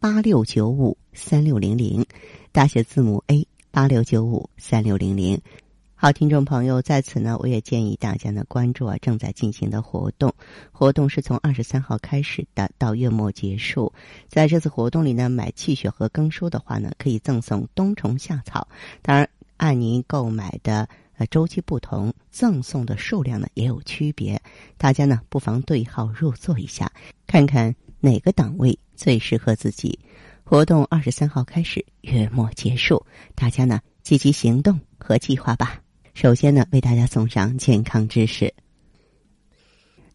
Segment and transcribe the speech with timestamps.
[0.00, 2.06] 八六九五三六零零，
[2.52, 5.38] 大写字母 A 八六九五三六零零。
[5.94, 10.34] 好，听众朋友，在此呢，我也建议大家呢关注啊正在进行的活动。
[10.72, 13.92] 活动是从二十三号开始的，到月末结束。
[14.26, 18.66] 在这次活动里呢，买气血和更舒的话呢，可以赠送冬虫夏草。
[19.02, 20.88] 当然，按您购买的。
[21.18, 24.40] 呃，周期不同，赠送的数量呢也有区别。
[24.78, 26.90] 大家呢不妨对号入座一下，
[27.26, 29.98] 看看哪个档位最适合自己。
[30.42, 33.04] 活动二十三号开始，月末结束，
[33.34, 35.80] 大家呢积极行动和计划吧。
[36.14, 38.52] 首先呢，为大家送上健康知识。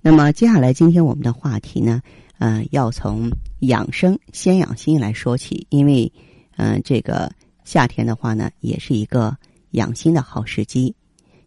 [0.01, 2.01] 那么接下来，今天我们的话题呢，
[2.37, 6.11] 呃，要从养生先养心来说起，因为，
[6.57, 7.31] 嗯，这个
[7.63, 9.35] 夏天的话呢，也是一个。
[9.71, 10.95] 养心的好时机。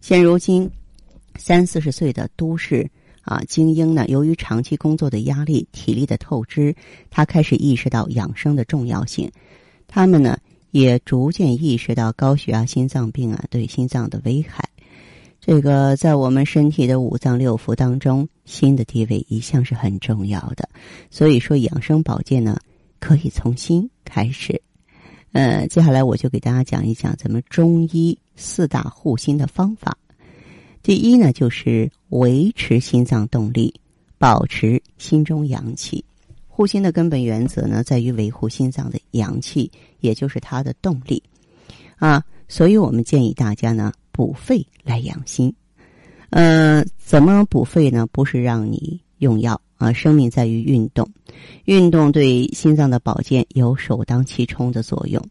[0.02, 0.70] 现如今，
[1.36, 2.86] 三四十岁的都市
[3.28, 6.74] 啊精英呢，由于长期工作的压力、体力的透支，
[7.10, 9.30] 他开始意识到养生的重要性。
[9.86, 10.38] 他们呢，
[10.70, 14.68] 也逐渐意识到高血压、心脏病啊对心脏的危害。
[15.40, 20.68] 这个在我们身体的五脏六腑当中，心的地位一向是很重要的。
[21.10, 22.58] 所以说，养生保健呢，
[22.98, 24.60] 可以从心开始。
[25.32, 29.96] 呃，接下来我就给大家讲一讲咱们中医四大护心的方法。
[30.88, 33.74] 第一呢，就是维持心脏动力，
[34.16, 36.02] 保持心中阳气。
[36.46, 41.22] 护心的根本原则呢，在于维护心脏的阳气，也就是它的动力
[41.96, 42.24] 啊。
[42.48, 45.54] 所以我们建议大家呢，补肺来养心。
[46.30, 48.06] 呃，怎么补肺呢？
[48.10, 49.60] 不是让你用药。
[49.76, 51.06] 啊，生命在于运动，
[51.66, 55.22] 运动对心脏的保健有首当其冲的作用。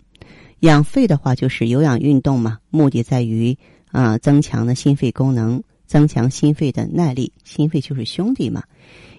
[0.59, 3.57] 养肺的话，就是有氧运动嘛，目的在于
[3.91, 7.31] 啊增强的心肺功能，增强心肺的耐力。
[7.43, 8.63] 心肺就是兄弟嘛。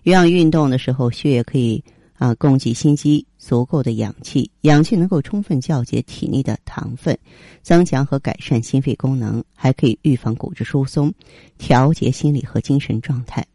[0.02, 1.82] 有氧运动的时候，血液可以
[2.14, 7.18] 啊供给心肌足够的氧气，氧气能够充分降解体内的糖分，
[7.62, 11.12] 增强和改善心肺功能，还可以预防骨质疏松，
[11.58, 13.46] 调节心理和精神状态。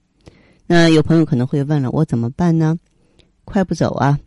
[0.65, 2.77] 那有朋友可能会问了，我怎么办呢？
[3.45, 4.17] 快步走啊，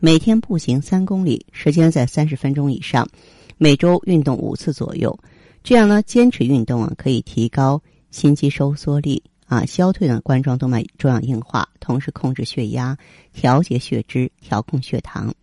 [0.00, 3.08] 每天步行三公里，时间在三十分钟以上，
[3.56, 5.16] 每周运动五次左右。
[5.62, 12.96] 这样呢，坚持运动啊，可以提高心肌收缩力啊，消退呢冠状动脉粥样硬化，同时控制血压，
[13.32, 15.34] 调节血脂，调控血糖。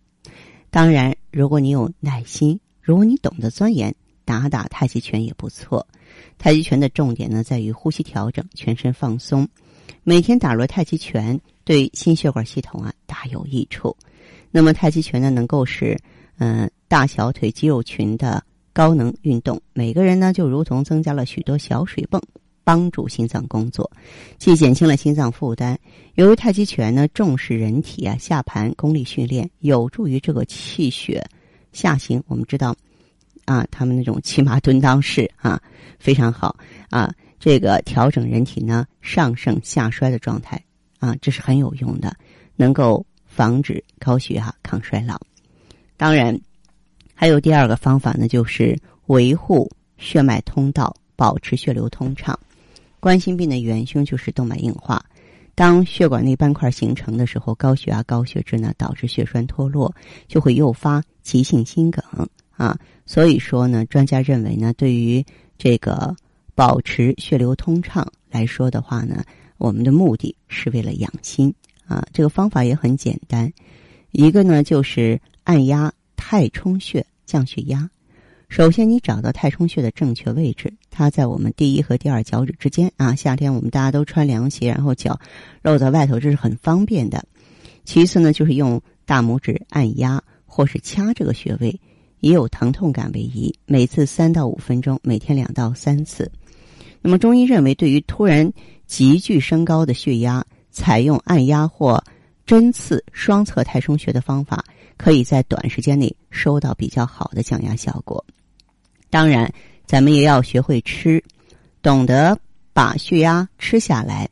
[0.70, 5.86] 当然，如果你有耐心，如果你懂得钻研，打打太极拳也不错。
[6.36, 9.48] 太极拳的重点呢，在于呼吸调整，全身放松。
[10.02, 13.96] 每天打入太极拳，对心血管系统啊大有益处。
[14.50, 15.98] 那么太极拳呢，能够使
[16.38, 18.42] 嗯大小腿肌肉群的
[18.78, 19.60] 高能运动。
[19.72, 22.22] 每个人呢，就如同增加了许多小水泵，
[22.62, 23.90] 帮助心脏工作，
[24.38, 25.76] 既减轻了心脏负担。
[26.14, 31.26] 由于太极拳呢重视人体啊下盘功力训练，有助于这个气血
[31.72, 32.22] 下行。
[32.28, 32.72] 我们知道
[33.46, 35.60] 啊，他们那种骑马蹲裆式啊
[35.98, 36.56] 非常好
[36.88, 37.12] 啊。
[37.40, 40.62] 这个调整人体呢上盛下衰的状态
[41.00, 42.16] 啊，这是很有用的，
[42.54, 45.20] 能够防止高血压、抗衰老。
[45.96, 46.40] 当然，
[47.20, 52.38] 还有第二个方法呢，就是维护血脉通道，保持血流通畅。
[53.00, 55.04] 冠心病的元凶就是动脉硬化，
[55.56, 59.92] 当血管内斑块形成的时候，高血压、高血脂呢导致血栓脱落，
[60.28, 62.04] 就会诱发急性心梗
[62.56, 62.78] 啊。
[63.04, 65.26] 所以说呢，专家认为呢，对于
[65.58, 66.14] 这个。
[66.54, 69.22] 保持血流通畅来说的话呢，
[69.58, 71.54] 我们的目的是为了养心
[71.86, 72.04] 啊。
[72.12, 73.52] 这个方法也很简单，
[74.10, 75.92] 一个呢就是按压
[76.30, 77.88] 太冲穴降血压。
[78.50, 83.14] 首先，你找到太冲穴的正确位置，它在我们第一和第二脚趾之间啊。
[83.14, 85.18] 夏天我们大家都穿凉鞋，然后脚
[85.62, 87.24] 露在外头，这是很方便的。
[87.86, 91.80] 其次呢，就是用大拇指按压或是掐这个穴位，
[92.20, 96.30] 以有疼痛感为宜，每次三到五分钟，每天两到三次。
[97.00, 98.52] 那么，中医认为，对于突然
[98.86, 102.04] 急剧升高的血压，采用按压或
[102.44, 104.62] 针刺双侧太冲穴的方法，
[104.98, 108.22] 可以在短时间内收到比较好的降压效果。
[109.08, 109.50] 当然，
[109.86, 111.24] 咱们也要学会吃，
[111.80, 112.38] 懂得
[112.74, 114.28] 把血压吃下来。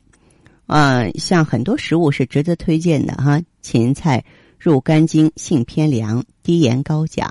[0.67, 4.23] 嗯，像很多食物是值得推荐的哈，芹菜、
[4.59, 7.25] 入肝经，性偏凉，低盐高钾。《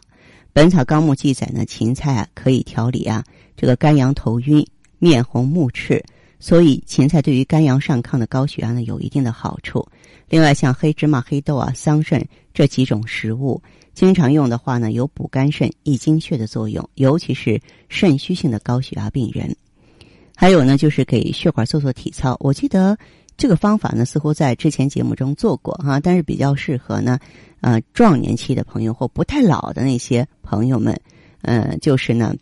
[0.52, 3.22] 本草纲目》记载呢，芹菜啊可以调理啊
[3.54, 4.66] 这个肝阳头晕、
[4.98, 6.02] 面红目赤，
[6.40, 9.86] 所以芹菜对于肝阳上亢的高血压呢有一定的好处。
[10.30, 12.24] 另外，像黑芝麻、黑豆啊、桑葚
[12.56, 13.62] 这几种食物，
[13.92, 17.60] 经常用的话呢，有补肝肾、益精血的作用，尤其是
[17.90, 19.54] 肾虚性的高血压病人。
[20.34, 22.34] 还有呢，就是给血管做做体操。
[22.40, 22.96] 我记得
[23.36, 27.18] 这个方法呢，似乎在之前节目中做过哈，但是比较适合呢，
[27.60, 30.98] 呃，壮年期的朋友或不太老的那些朋友们。
[31.42, 32.34] 嗯，就是呢，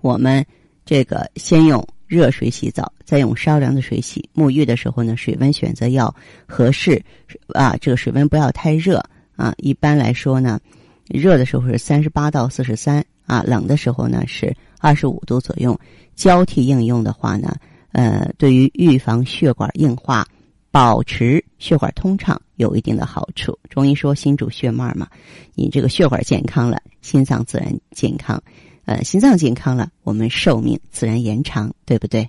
[0.00, 0.42] 我们
[0.86, 4.26] 这个先用热水洗澡，再用稍凉的水洗。
[4.34, 6.14] 沐浴的时候呢，水温选择要
[6.46, 7.04] 合适
[7.48, 9.04] 啊，这个水温不要太热
[9.36, 9.54] 啊。
[9.58, 10.60] 一般来说呢，
[11.08, 15.78] 热的时候是三十八到四十三啊，冷的时候呢是二十五度左右。
[16.14, 17.56] 交替应用的话呢，
[17.92, 20.26] 呃，对于预防血管硬化、
[20.70, 23.58] 保持血管通畅有一定的好处。
[23.68, 25.08] 中医说心主血脉嘛，
[25.54, 28.40] 你这个血管健康了，心脏自然健康，
[28.84, 32.28] 呃，心脏健康了，我们寿命自然延长，对不对？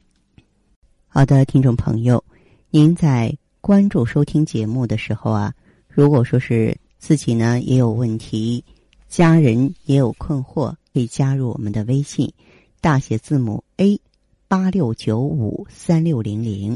[1.07, 2.23] 好的，听众朋友，
[2.71, 5.53] 您在关注收听节目的时候啊，
[5.87, 6.75] 如果说是
[7.05, 8.63] 自己呢也有问题，
[9.07, 12.33] 家人也有困惑，可以加入我们的微信。
[12.81, 14.01] 大写字母 A，
[14.47, 16.75] 八六九五三六零零，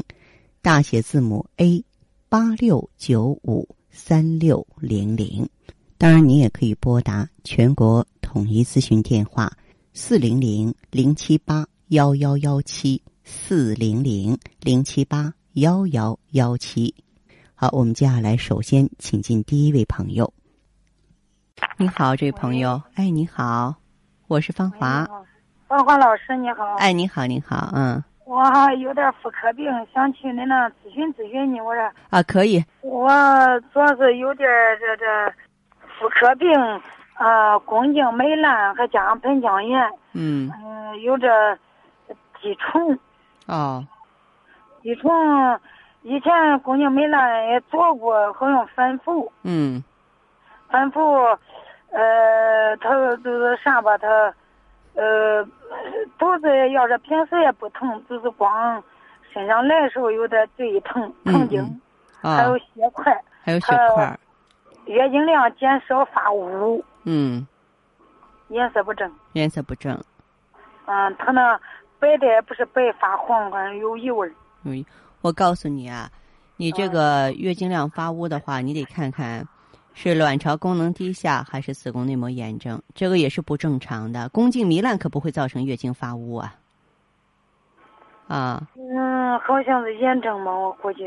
[0.62, 1.84] 大写字母 A，
[2.28, 5.48] 八六九五三六零零。
[5.98, 9.52] 当然，你也可以拨打全国统一咨询电话
[9.94, 16.94] 四零零零七八幺幺幺七四零零零七八幺幺幺七。
[17.60, 20.32] 好，我们接下来首先请进第一位朋友。
[21.76, 23.74] 你好，这位朋友，哎，你好，
[24.28, 25.06] 我是芳华。
[25.68, 28.42] 芳华老师你好，哎，你好，你好，嗯，我
[28.78, 31.60] 有点妇科病，想去您那咨询咨询你。
[31.60, 32.64] 我说啊，可以。
[32.80, 33.10] 我
[33.74, 34.48] 主要是有点
[34.80, 35.30] 这这
[35.98, 36.48] 妇科病，
[37.18, 39.78] 呃，宫颈糜烂，还加上盆腔炎。
[40.14, 40.50] 嗯。
[40.64, 41.28] 嗯，有这
[42.40, 42.98] 滴虫。
[43.48, 43.86] 哦。
[44.80, 45.10] 滴虫，
[46.02, 49.30] 以前宫颈糜烂也做过，好像反复。
[49.42, 49.82] 嗯。
[50.68, 51.00] 反复，
[51.90, 54.34] 呃，他就是啥吧，他。
[54.92, 55.42] 呃，
[56.18, 58.82] 肚子要是平时也不疼，就是光
[59.32, 61.80] 身上来的时候有点最疼疼经，
[62.20, 64.18] 还有血块，还有血块，
[64.86, 67.46] 月经量减少发乌，嗯，
[68.48, 69.96] 颜色不正，颜色不正，
[70.86, 71.58] 嗯，他那
[72.00, 74.30] 白的也不是白发黄，好像有异味。
[74.64, 74.84] 嗯，
[75.20, 76.10] 我告诉你啊，
[76.56, 79.46] 你这个月经量发乌的话，你得看看。
[79.92, 82.80] 是卵巢功能低下还是子宫内膜炎症？
[82.94, 84.28] 这个也是不正常的。
[84.28, 86.54] 宫颈糜烂可不会造成月经发乌啊。
[88.28, 88.68] 啊。
[88.76, 91.02] 嗯，好像是炎症嘛，我估计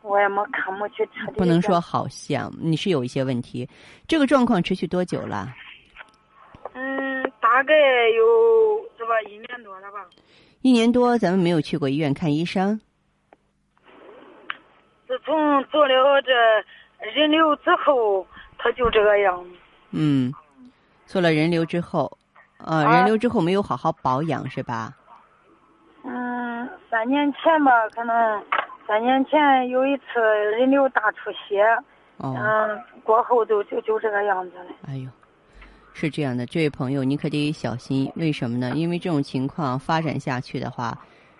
[0.00, 1.36] 我也没看没去彻底。
[1.36, 3.68] 不能说好像，你是有一些问题。
[4.08, 5.54] 这个状况持续多久了？
[6.72, 7.74] 嗯，大概
[8.16, 8.24] 有
[8.96, 9.98] 是吧，一年多了吧。
[10.62, 12.80] 一年多，咱们没有去过医院看医生。
[15.24, 16.32] 自从做了这。
[17.14, 18.26] 人流之后，
[18.56, 19.44] 他就这个样。
[19.90, 20.32] 嗯，
[21.04, 22.10] 做了人流之后，
[22.64, 24.94] 呃，人流之后没有好好保养是吧？
[26.02, 28.42] 嗯，三年前吧，可能
[28.88, 30.18] 三年前有一次
[30.56, 31.62] 人流大出血。
[32.16, 32.34] 哦。
[32.38, 34.66] 嗯，过后就就就这个样子了。
[34.88, 35.10] 哎呦，
[35.92, 38.10] 是这样的，这位朋友，你可得小心。
[38.16, 38.72] 为什么呢？
[38.74, 40.96] 因为这种情况发展下去的话，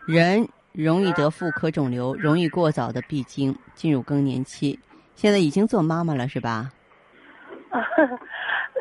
[0.07, 4.76] 人容易得妇科肿瘤，容易过早的闭经，进入更年期。
[5.14, 6.69] 现在已经做妈妈了是吧？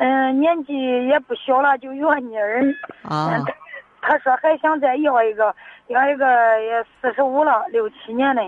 [0.00, 0.72] 嗯， 年纪
[1.06, 2.64] 也不小了，就怨女儿。
[3.04, 3.40] 啊。
[4.06, 5.54] 他说还想再要一个，
[5.86, 6.26] 要一个
[6.60, 8.42] 也四十五了，六七年的，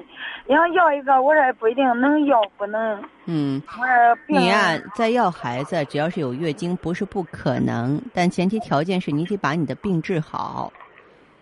[0.48, 3.00] 想要一个，我说不一定能要，不能。
[3.26, 3.62] 嗯。
[3.68, 10.72] 我说你呀，再要孩子，只要是有月经，不是不可能，但前提条件是你得把你的病治好。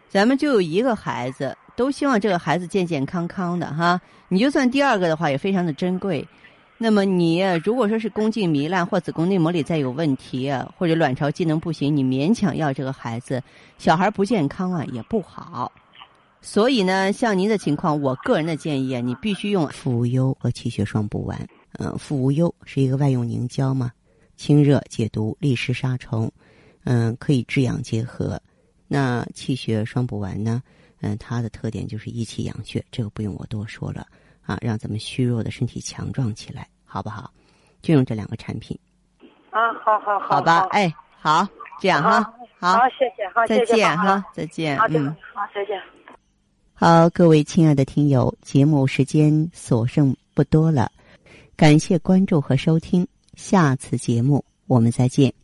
[0.07, 1.57] 咱们就有一个孩子。
[1.77, 6.27] 都希望这个孩子健健康康的哈，你就算第二个的话也非常的珍贵。
[6.77, 13.43] 那么你如果说是宫颈糜烂或子宫内膜里再有问题，或者卵巢机能不行，你勉强要这个孩子，
[13.79, 15.71] 小孩不健康啊也不好。
[16.43, 21.49] 所以呢，像您的情况，我个人的建议啊，你必须用妇无忧和气血双补丸。
[21.79, 23.91] 嗯，妇无忧是一个外用凝胶嘛，
[24.37, 26.31] 清热解毒、利湿杀虫，
[26.85, 28.39] 嗯，可以治养结合。
[28.89, 30.63] 那气血双补丸呢？
[31.05, 34.07] 嗯，它的特点就是益气养血，这个不用我多说了
[34.47, 37.31] 啊，让咱们虚弱的身体强壮起来，好不好？
[37.83, 38.79] 就用这两个产品。
[39.51, 40.37] 啊，好好好。
[40.37, 41.47] 好吧，哎，好，
[41.79, 42.23] 这样哈，
[42.59, 45.79] 好，谢谢，好，再见哈，再见，嗯，好，再见。
[46.73, 50.91] 好，各位亲爱的听友，节目时间所剩不多了，
[51.55, 53.07] 感谢关注和收听。
[53.35, 55.44] 下次节目我们再见。